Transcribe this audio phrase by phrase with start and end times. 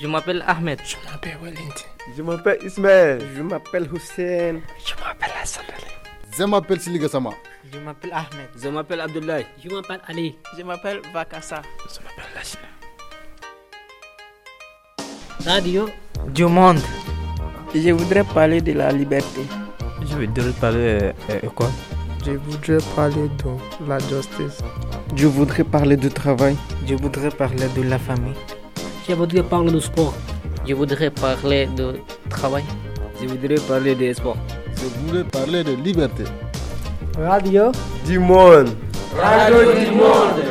[0.00, 0.78] Je m'appelle Ahmed.
[0.84, 1.86] Je m'appelle Wellington.
[2.16, 3.18] Je m'appelle Ismaël.
[3.34, 4.60] Je m'appelle Hussein.
[4.84, 5.64] Je m'appelle Hassan
[6.38, 7.30] Je m'appelle Siliga Sama.
[7.72, 8.48] Je m'appelle Ahmed.
[8.62, 9.46] Je m'appelle Abdoulaye.
[9.62, 10.36] Je m'appelle Ali.
[10.58, 11.62] Je m'appelle Vakassa.
[11.88, 12.68] Je m'appelle Lachina.
[15.46, 15.88] Radio
[16.34, 16.80] du monde.
[17.74, 19.42] Je voudrais parler de la liberté.
[20.02, 21.70] Je voudrais parler euh, quoi
[22.24, 24.58] Je voudrais parler de la justice.
[25.14, 26.54] Je voudrais parler du travail.
[26.86, 28.34] Je voudrais parler de la famille.
[29.08, 30.14] Je voudrais parler du sport.
[30.66, 31.94] Je voudrais parler de
[32.28, 32.64] travail.
[33.20, 34.36] Je voudrais parler de sport.
[34.74, 36.24] Je voudrais parler de liberté.
[37.16, 37.70] Radio
[38.04, 38.70] du monde.
[39.16, 40.42] Radio du monde.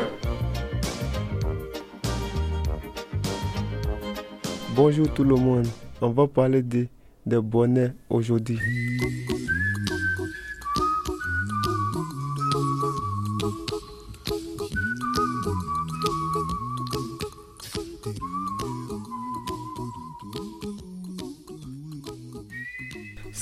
[4.73, 5.67] Bonjour tout le monde.
[5.99, 6.87] On va parler de,
[7.25, 8.57] de bonheur aujourd'hui.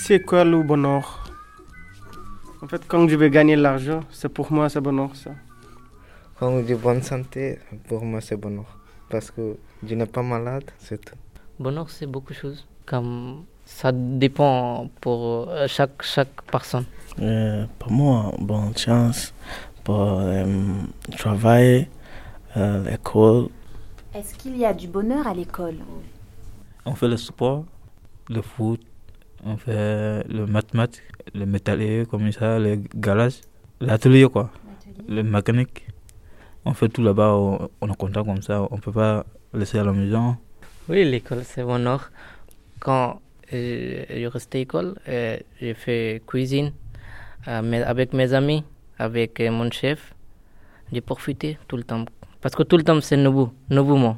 [0.06, 1.24] C'est quoi le bonheur?
[2.62, 5.32] En fait, quand je vais gagner l'argent, c'est pour moi c'est bonheur ça.
[6.38, 8.66] Quand j'ai bonne santé, pour moi c'est bonheur.
[9.08, 11.16] Parce que je n'ai pas malade, c'est tout.
[11.58, 12.68] Bonheur, c'est beaucoup de choses.
[12.86, 16.84] Comme ça dépend pour chaque, chaque personne.
[17.20, 19.34] Euh, pour moi, bonne chance
[19.86, 20.46] pour euh,
[21.18, 21.88] travailler,
[22.58, 23.48] euh, l'école.
[24.14, 25.78] Est-ce qu'il y a du bonheur à l'école?
[26.86, 27.64] On fait le sport,
[28.30, 28.82] le foot,
[29.46, 33.42] on fait le mathématique, le métallier comme ça, le garage,
[33.80, 34.50] l'atelier quoi,
[35.08, 35.88] le mécanique.
[36.66, 39.84] On fait tout là-bas, on, on est content comme ça, on peut pas laisser à
[39.84, 40.38] la maison.
[40.90, 42.12] Oui, l'école c'est bonheur.
[42.80, 43.22] Quand
[43.54, 46.72] euh, je restais à l'école, euh, j'ai fait cuisine
[47.48, 48.64] euh, avec mes amis,
[48.98, 50.14] avec mon chef.
[50.92, 52.06] J'ai profité tout le temps.
[52.42, 54.18] Parce que tout le temps c'est nouveau, nouveau mot.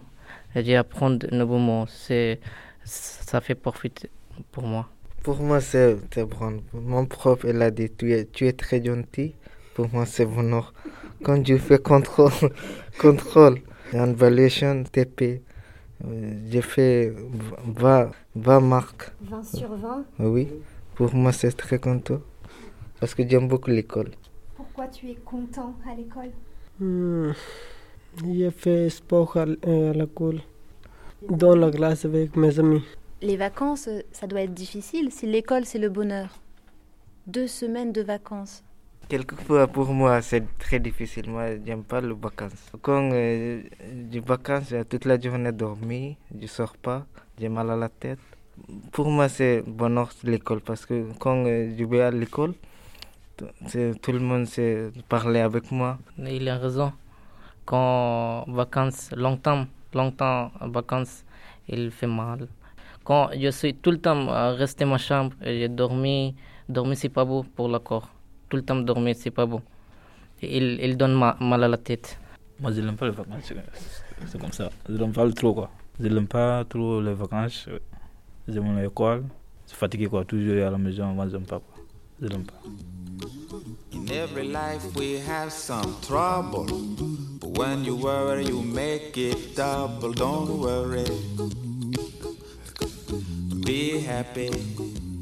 [0.56, 1.86] J'ai appris de nouveaux mots.
[1.88, 2.40] C'est,
[2.84, 4.10] ça fait profiter
[4.52, 4.90] pour moi.
[5.26, 6.62] Pour moi, c'est bon.
[6.72, 9.34] Mon prof, il a dit tu es, tu es très gentil.
[9.74, 10.72] Pour moi, c'est bonheur.
[11.24, 12.30] Quand je fais contrôle,
[13.02, 13.58] contrôle,
[13.92, 15.42] evaluation, TP,
[16.52, 17.12] j'ai fait
[17.66, 19.12] 20, 20 marques.
[19.22, 20.48] 20 sur 20 Oui.
[20.94, 22.22] Pour moi, c'est très content.
[23.00, 24.12] Parce que j'aime beaucoup l'école.
[24.56, 26.34] Pourquoi tu es content à l'école?
[26.80, 27.32] Hmm.
[28.24, 29.46] J'ai fait sport à, à
[29.92, 30.42] l'école,
[31.28, 32.84] dans la classe avec mes amis.
[33.22, 36.28] Les vacances, ça doit être difficile si l'école c'est le bonheur.
[37.28, 38.62] Deux semaines de vacances.
[39.08, 41.30] Quelquefois pour moi c'est très difficile.
[41.30, 42.72] Moi j'aime pas les vacances.
[42.82, 43.62] Quand euh,
[44.12, 47.06] j'ai vacances, j'ai toute la journée dormi, je sors pas,
[47.40, 48.20] j'ai mal à la tête.
[48.92, 52.54] Pour moi c'est bonheur l'école parce que quand euh, je vais à l'école,
[53.38, 56.00] tout le monde sait parler avec moi.
[56.18, 56.92] Il a raison.
[57.66, 61.24] Quand vacances, longtemps, longtemps vacances,
[61.70, 62.50] il fait mal
[63.06, 66.36] quand je suis tout le temps resté dans ma chambre et j'ai dormi,
[66.68, 68.10] dormi c'est pas beau pour le corps.
[68.50, 69.62] Tout le temps dormir c'est pas beau.
[70.42, 72.20] Il, il donne ma, mal à la tête.
[72.60, 73.54] Moi je n'aime pas les vacances,
[74.26, 74.70] c'est comme ça.
[74.90, 75.70] Je n'aime pas trop quoi.
[76.00, 77.70] Je n'aime pas trop les vacances.
[78.48, 79.24] J'aime l'école.
[79.66, 81.84] Je suis fatigué quoi, toujours à la maison, moi j'aime pas quoi.
[82.22, 82.60] Je n'aime pas.
[83.94, 86.66] In every life we have some trouble.
[87.40, 90.12] But when you worry, you make it double.
[90.14, 91.06] Don't worry.
[93.66, 94.52] Be happy,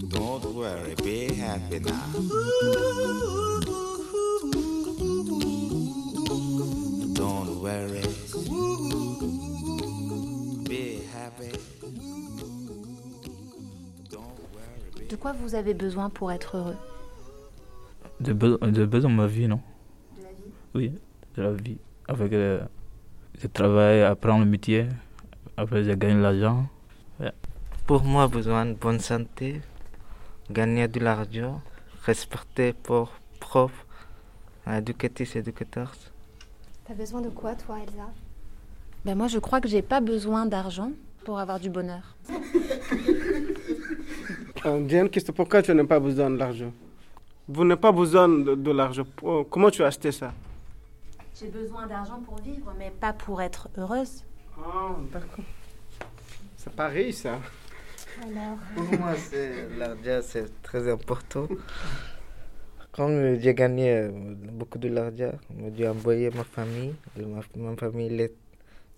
[0.10, 1.94] don't worry, be happy now.
[7.16, 8.04] Don't worry,
[10.68, 11.52] be happy.
[15.10, 16.76] De quoi vous avez besoin pour être heureux?
[18.20, 19.62] De, be de besoin de ma vie, non?
[20.18, 20.52] De la vie?
[20.76, 20.92] Oui,
[21.38, 21.78] de la vie.
[22.10, 22.62] Avec euh,
[23.42, 24.88] le travail, apprendre le métier,
[25.56, 26.68] après je gagne l'argent.
[27.86, 29.62] Pour moi, besoin de bonne santé,
[30.50, 31.62] gagner de l'argent,
[32.06, 33.12] respecter pour
[33.42, 33.72] prof,
[34.66, 35.92] éducatrice, éducateurs.
[36.86, 38.10] T'as besoin de quoi, toi, Elsa?
[39.04, 40.92] Ben Moi, je crois que j'ai pas besoin d'argent
[41.26, 42.16] pour avoir du bonheur.
[44.66, 45.34] Une question.
[45.34, 46.72] Pourquoi tu n'as pas besoin de l'argent?
[47.50, 49.04] Vous n'avez pas besoin de, de l'argent.
[49.50, 50.34] Comment tu as acheté ça?
[51.38, 54.24] J'ai besoin d'argent pour vivre, mais pas pour être heureuse.
[54.58, 55.44] Ah, d'accord.
[56.56, 57.40] C'est pareil, ça.
[58.22, 58.58] Alors...
[58.76, 59.14] Pour moi,
[59.78, 61.48] l'argent, c'est très important.
[62.92, 64.10] Quand j'ai gagné
[64.52, 65.32] beaucoup de l'argent,
[65.76, 66.94] j'ai envoyé ma famille.
[67.18, 68.34] Ma, ma famille il est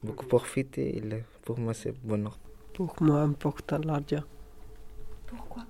[0.03, 1.01] beaucoup profité.
[1.43, 2.37] Pour moi, c'est bonheur.
[2.73, 4.23] Pour moi, important l'argent.
[5.27, 5.63] Pourquoi?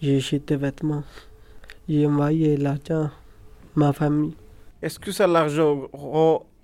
[0.00, 1.02] J'ai acheté des vêtements.
[1.88, 3.10] J'ai envoyé l'argent
[3.74, 4.36] ma famille.
[4.80, 5.88] Est-ce que c'est l'argent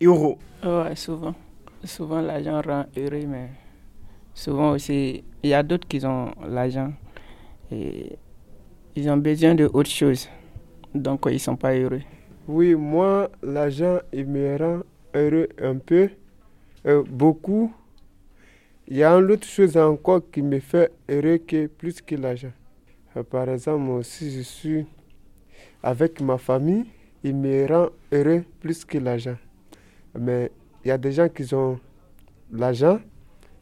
[0.01, 1.35] euro Ouais, souvent.
[1.83, 3.51] Souvent, l'argent rend heureux, mais
[4.35, 6.93] souvent aussi, il y a d'autres qui ont l'argent
[7.71, 8.19] et
[8.97, 10.29] ils ont besoin de autre chose.
[10.95, 12.03] Donc, ils ne sont pas heureux.
[12.47, 14.83] Oui, moi, l'argent, il me rend
[15.15, 16.11] heureux un peu,
[16.87, 17.73] euh, beaucoup.
[18.87, 22.53] Il y a une autre chose encore qui me fait heureux que plus que l'argent.
[23.17, 24.87] Euh, par exemple, moi aussi, je suis
[25.83, 26.85] avec ma famille,
[27.23, 29.37] il me rend heureux plus que l'argent.
[30.19, 30.51] Mais
[30.85, 31.81] il y a des gens qui ont
[32.53, 33.01] l'argent,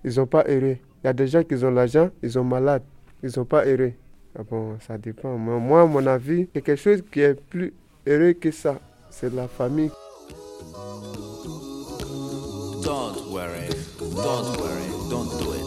[0.05, 0.77] ils ne sont pas heureux.
[1.03, 2.83] Il y a des gens qui ont l'argent, ils sont malades,
[3.23, 3.93] ils ne sont pas heureux.
[4.39, 5.37] Ah bon, ça dépend.
[5.37, 7.73] Moi, moi, à mon avis, quelque chose qui est plus
[8.07, 9.91] heureux que ça, c'est la famille.
[12.83, 13.69] Don't worry,
[14.01, 15.63] don't worry, don't do it.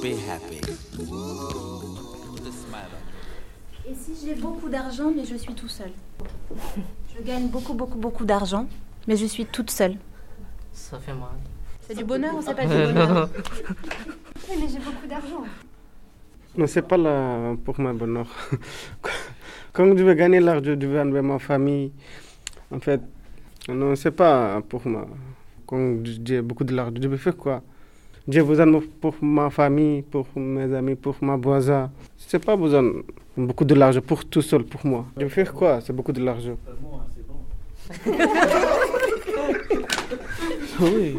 [0.00, 0.60] Be happy.
[0.60, 2.90] Put a smile
[3.86, 5.90] on Et si j'ai beaucoup d'argent, mais je suis tout seul?
[7.16, 8.66] Je gagne beaucoup, beaucoup, beaucoup d'argent,
[9.06, 9.96] mais je suis toute seule.
[10.72, 11.36] Ça fait mal.
[11.92, 13.28] C'est du bonheur ou c'est pas du bonheur non.
[14.48, 15.44] Oui, mais j'ai beaucoup d'argent.
[16.56, 18.26] Non, c'est pas là pour moi bonheur.
[19.74, 21.92] Quand je veux gagner l'argent, je veux avec ma famille.
[22.70, 23.02] En fait,
[23.68, 25.06] non, c'est pas pour moi.
[25.66, 25.96] Quand
[26.26, 27.60] j'ai beaucoup de l'argent, je veux faire quoi?
[28.26, 31.90] J'ai besoin pour ma famille, pour mes amis, pour ma voisin.
[32.16, 32.90] C'est pas besoin
[33.36, 35.04] beaucoup de l'argent pour tout seul, pour moi.
[35.18, 35.82] Je veux faire quoi?
[35.82, 36.56] C'est beaucoup de l'argent.
[40.80, 41.16] oui.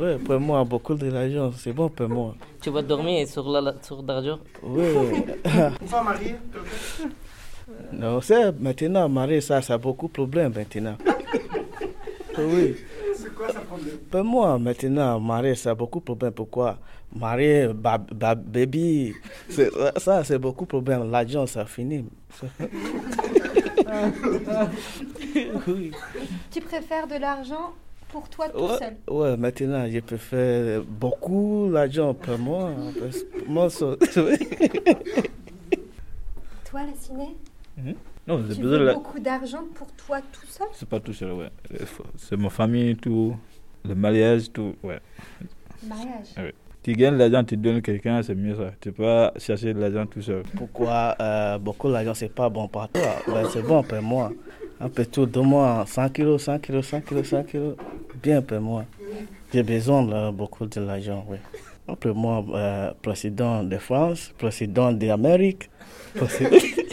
[0.00, 2.34] Oui, pour moi, beaucoup de l'argent, c'est bon pour moi.
[2.62, 4.84] Tu vas dormir sur la, sur l'argent Oui.
[5.90, 6.36] Pas marié
[7.92, 10.96] non, c'est maintenant, marier, ça, ça a beaucoup de problèmes maintenant.
[12.38, 12.76] oui.
[13.16, 13.96] C'est quoi ça problème?
[14.10, 16.32] Pour moi, maintenant, marier, ça a beaucoup de problèmes.
[16.32, 16.78] Pourquoi?
[17.14, 19.14] Marier, ba, ba- baby,
[19.48, 21.10] c'est- ça, c'est beaucoup de problèmes.
[21.10, 22.04] L'argent, ça finit.
[25.68, 25.90] oui.
[26.50, 27.72] Tu préfères de l'argent
[28.12, 32.70] pour toi tout Ouais, seul ouais, maintenant, je peux faire beaucoup l'argent pour moi.
[32.98, 33.96] parce que moi, ça-
[36.64, 37.36] Toi, la ciné
[38.26, 40.66] Non, j'ai besoin de beaucoup d'argent pour toi tout seul?
[40.72, 41.50] C'est pas tout seul, ouais.
[41.86, 43.36] Faut- C'est ma famille, tout.
[43.84, 45.00] Le mariage, tout, ouais.
[45.88, 46.26] Mariage.
[46.36, 46.54] Ouais.
[46.82, 48.70] Tu gagnes l'argent, tu donnes quelqu'un, c'est mieux ça.
[48.80, 50.42] Tu peux pas chercher de l'argent tout seul.
[50.56, 53.02] Pourquoi euh, beaucoup d'argent, c'est pas bon pour toi?
[53.26, 54.32] Ben, C'est bon pour moi.
[54.80, 57.74] Un peu tout, donne-moi 100 kilos, 100 kilos, 100 kilos, 100 kilos.
[58.22, 58.84] Bien pour moi.
[59.52, 61.38] J'ai besoin de beaucoup de l'argent, oui.
[61.88, 65.70] Après moi, euh, président de France, président d'Amérique,
[66.14, 66.50] président...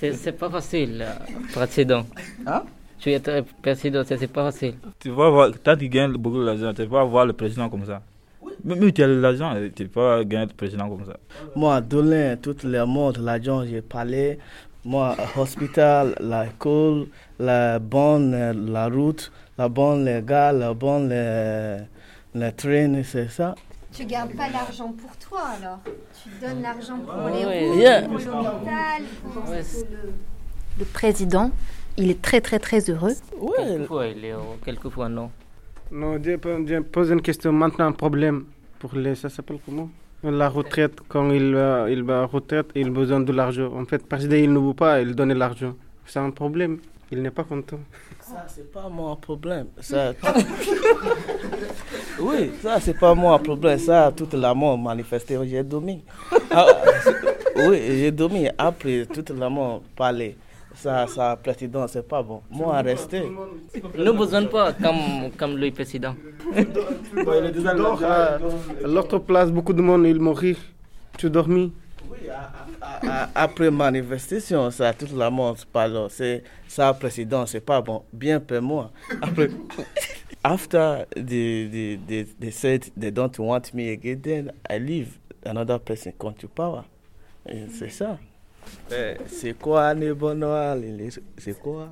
[0.00, 1.12] C'est c'est pas facile, euh,
[1.52, 2.06] président.
[2.46, 2.62] Hein?
[2.98, 4.74] Tu es très président, c'est c'est pas facile.
[4.98, 8.00] Tu vas voir, quand tu gagnes beaucoup d'argent, tu vas voir le président comme ça.
[8.66, 11.18] Si tu as de l'argent, tu peux pas gagner le président comme ça.
[11.54, 14.38] Moi, donner tout le monde, l'argent, j'ai parlé.
[14.86, 17.06] Moi, hôpital, l'école,
[17.38, 21.76] la bonne, euh, la route, la bonne, les gars, la bonne, les,
[22.34, 23.54] les trains, c'est ça.
[23.92, 25.80] Tu gardes pas l'argent pour toi alors
[26.22, 27.68] Tu donnes l'argent pour les ouais.
[27.68, 28.02] routes, Yeah.
[28.02, 29.02] pour l'hôpital.
[29.34, 29.62] pour- Ouais,
[29.94, 30.12] le...
[30.78, 31.50] le président,
[31.98, 33.14] il est très très très heureux.
[33.56, 35.28] Quelquefois, il est heureux, quelquefois non.
[35.92, 38.38] Non, je, pose une question maintenant, un problème
[38.78, 39.14] pour les.
[39.14, 39.90] Ça s'appelle comment?
[40.22, 43.70] La retraite, quand il va, il va à retraite, il a besoin de l'argent.
[43.80, 45.74] En fait, parce qu'il ne veut pas, il donne l'argent.
[46.06, 46.78] C'est un problème.
[47.12, 47.80] Il n'est pas content.
[48.20, 49.66] Ça, c'est pas mon problème.
[49.80, 50.12] Ça...
[52.20, 53.78] oui, ça, c'est pas mon problème.
[53.80, 56.04] Ça, tout le monde manifesté, j'ai dormi.
[56.52, 56.66] Ah,
[57.68, 58.48] oui, j'ai dormi.
[58.56, 60.36] Après, tout le monde parlait.
[60.76, 62.42] Ça, ça, président, c'est pas bon.
[62.48, 63.22] Moi, rester.
[63.98, 66.14] Nous besoin pas comme, comme le président.
[68.84, 70.56] L'autre place, beaucoup de monde, ils mourir.
[71.18, 71.72] Tu dormis?
[73.34, 76.06] Après manifestation, ça, tout le monde parle.
[76.10, 78.02] C'est ça, président, c'est pas bon.
[78.12, 78.90] Bien pour moi.
[79.20, 79.48] Après,
[80.44, 85.18] after they, they, they, they said they don't want me again, then I leave.
[85.44, 86.84] Another person come to power.
[87.72, 88.18] C'est ça.
[88.92, 90.76] Eh, C'est quoi le bonheur?
[90.76, 91.88] Il est- C'est quoi?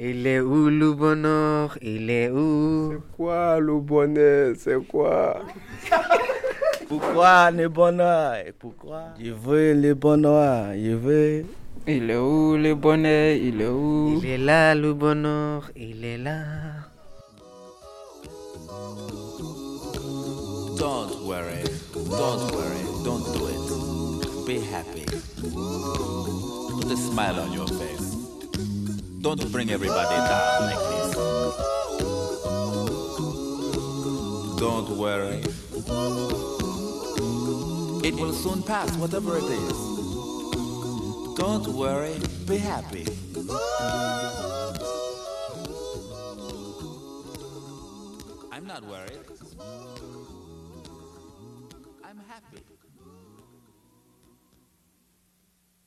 [0.00, 1.78] Il est où le bonheur?
[1.80, 2.92] Il est où?
[2.92, 4.54] C'est quoi le bonheur?
[4.58, 5.42] C'est quoi?
[6.88, 8.34] Pourquoi le bonheur?
[8.46, 9.02] Et Pourquoi?
[9.22, 10.72] Je veux le bonheur.
[10.74, 11.44] Je veux.
[11.86, 13.36] Il est où le bonheur?
[13.36, 14.20] Il est où?
[14.22, 16.40] Il est là le bonheur, il est là.
[20.78, 21.64] Don't worry,
[21.94, 24.46] don't worry, don't do it.
[24.46, 25.04] Be happy.
[25.42, 28.16] Put a smile on your face.
[29.22, 31.16] Don't bring everybody down like this.
[34.58, 35.42] Don't worry.
[38.08, 39.78] It will soon pass, whatever it is.
[41.36, 43.06] Don't worry, be happy.
[48.50, 49.20] I'm not worried.
[52.02, 52.62] I'm happy.